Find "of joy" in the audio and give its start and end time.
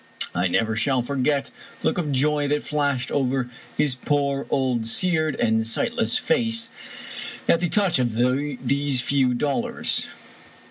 1.99-2.47